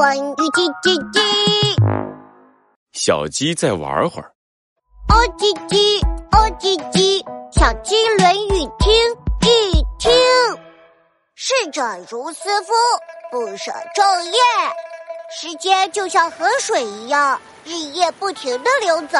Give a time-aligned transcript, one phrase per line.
[0.00, 1.20] 关于叽叽叽，
[2.92, 4.32] 小鸡再玩会儿。
[5.10, 8.90] 哦叽叽，哦叽叽，小鸡论语听
[9.42, 10.10] 一听。
[11.34, 12.72] 逝者如斯夫，
[13.30, 14.38] 不舍昼夜。
[15.38, 19.18] 时间就像河水一样，日夜不停的流走。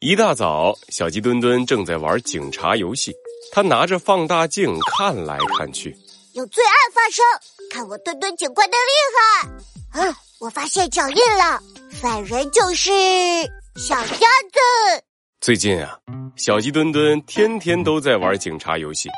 [0.00, 3.12] 一大早，小鸡墩墩正在玩警察游戏，
[3.52, 5.94] 他拿着放大镜看来看去。
[6.34, 7.24] 有罪案发生，
[7.70, 10.02] 看我墩墩警官的厉害！
[10.08, 11.60] 啊，我发现脚印了，
[11.92, 12.90] 犯人就是
[13.76, 15.04] 小鸭子。
[15.40, 15.96] 最近啊，
[16.34, 19.08] 小鸡墩墩天天都在玩警察游戏，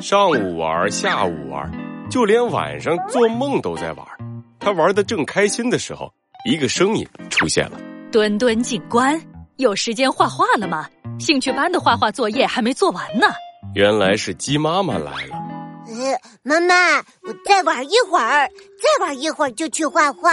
[0.00, 1.70] 上午玩，下午玩，
[2.10, 4.04] 就连晚上做梦都在玩。
[4.58, 6.12] 他玩的正开心的时候，
[6.44, 7.78] 一个声音出现了
[8.10, 9.20] ：“墩墩警官。”
[9.58, 10.88] 有时间画画了吗？
[11.20, 13.28] 兴趣班的画画作业还没做完呢。
[13.76, 15.36] 原来是鸡妈妈来了。
[15.86, 18.46] 呃，妈妈，我再玩一会儿，
[18.78, 20.30] 再玩一会儿就去画画。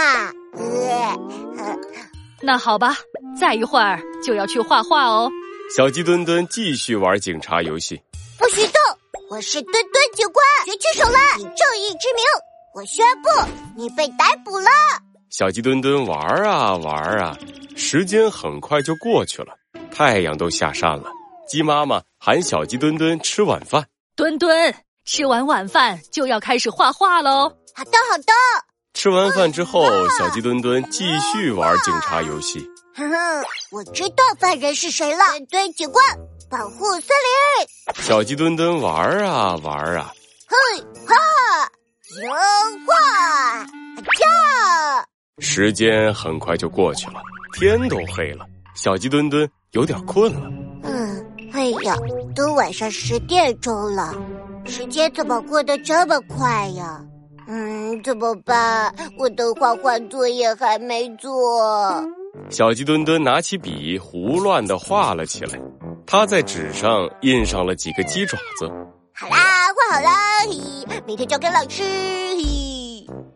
[0.52, 1.16] 呃，
[2.42, 2.94] 那好吧，
[3.40, 5.30] 再一会儿就要去画画哦。
[5.74, 7.98] 小鸡墩墩继续玩警察游戏。
[8.38, 8.74] 不许动！
[9.30, 12.22] 我是墩墩警官，举起手来，以正义之名，
[12.74, 13.28] 我宣布
[13.74, 14.68] 你被逮捕了。
[15.30, 17.34] 小鸡墩墩玩啊玩啊。
[17.74, 19.54] 时间很快就过去了，
[19.90, 21.10] 太阳都下山了。
[21.48, 23.82] 鸡妈妈喊小鸡墩墩吃晚饭。
[24.14, 27.52] 墩墩吃完晚饭就要开始画画喽。
[27.74, 28.32] 好的，好的。
[28.94, 32.64] 吃完饭之后，小鸡墩墩继续玩警察游戏。
[32.94, 33.16] 哼哼，
[33.72, 35.24] 我知道犯人是谁了。
[35.30, 36.04] 墩墩警官，
[36.50, 38.02] 保护森林。
[38.04, 40.12] 小鸡墩墩玩啊玩啊。
[40.46, 41.14] 嘿哈，
[42.22, 42.30] 油
[42.86, 43.64] 画，
[44.04, 45.06] 驾。
[45.38, 47.14] 时间很快就过去了。
[47.58, 50.48] 天都黑了，小鸡墩墩有点困了。
[50.84, 51.96] 嗯，哎呀，
[52.36, 54.14] 都晚上十点钟了，
[54.64, 57.04] 时间怎么过得这么快呀？
[57.48, 58.94] 嗯，怎么办？
[59.18, 61.30] 我的画画作业还没做。
[62.48, 65.60] 小鸡墩墩拿起笔，胡乱的画了起来。
[66.06, 68.68] 他在纸上印上了几个鸡爪子。
[69.14, 69.36] 好啦，
[69.90, 70.12] 画好啦，
[71.06, 71.82] 明天交给老师。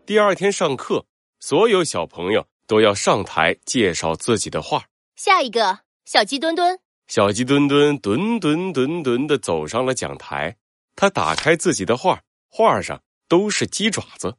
[0.07, 1.05] 第二天上课，
[1.41, 2.45] 所有小朋友。
[2.69, 4.83] 都要上台介绍自己的画。
[5.15, 6.77] 下一个，小鸡墩墩。
[7.07, 10.57] 小鸡墩墩墩墩墩墩的走上了讲台。
[10.97, 12.19] 他打开自己的画，
[12.51, 12.99] 画上
[13.29, 14.35] 都是鸡爪子。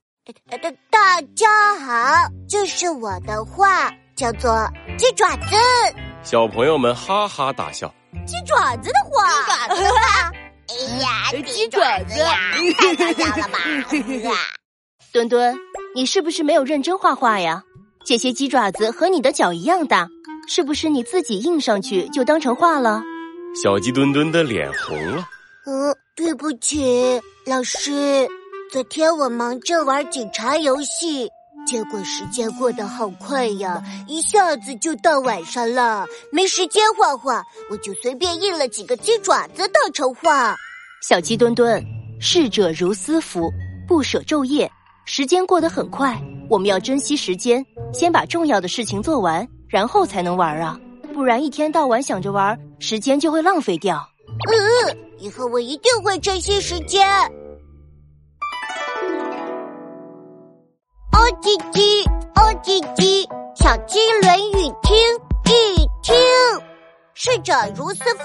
[0.50, 0.58] 大
[0.90, 4.52] 大家好，这是我的画，叫做
[4.98, 5.46] 《鸡爪子》。
[6.24, 7.94] 小朋友们哈哈大笑。
[8.26, 9.84] 鸡爪子的画，鸡爪子。
[10.68, 13.60] 哎呀，鸡爪子呀，太搞笑了吧！
[15.14, 15.56] 墩墩，
[15.94, 17.64] 你是不是没有认真画画呀？
[18.04, 20.10] 这些鸡爪子和你的脚一样大，
[20.48, 23.04] 是不是你自己印上去就当成画了？
[23.64, 25.24] 小鸡墩墩的脸红了。
[25.66, 28.28] 嗯，对不起，老师。
[28.72, 31.30] 昨天我忙着玩警察游戏，
[31.68, 40.56] 结果时间过得好快呀，一下子就到晚上了，没时间画画，我就随便印了几个鸡爪子当成画。
[41.04, 41.86] 小鸡墩墩，
[42.20, 43.52] 逝者如斯夫，
[43.88, 44.70] 不舍昼夜，
[45.06, 46.20] 时间过得很快。
[46.50, 47.64] 我们要珍惜时间，
[47.94, 50.80] 先把重要的事情做完，然后才能玩啊！
[51.14, 54.04] 不然一天到晚想着玩，时间就会浪费掉。
[54.46, 57.08] 嗯，以后我一定会珍惜时间。
[61.12, 62.06] 哦叽叽，
[62.36, 64.96] 哦叽叽，小鸡论语听
[65.46, 66.16] 一听。
[67.14, 68.24] 逝者如斯夫，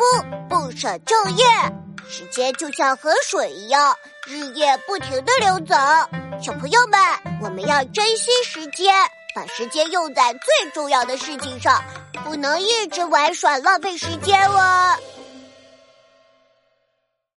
[0.48, 1.44] 不舍昼夜。
[2.06, 3.96] 时间就像河水一样，
[4.26, 5.74] 日夜不停的流走。
[6.40, 7.00] 小朋友们，
[7.40, 8.94] 我们要珍惜时间，
[9.34, 11.82] 把时间用在最重要的事情上，
[12.22, 14.94] 不能一直玩耍浪费时间哦。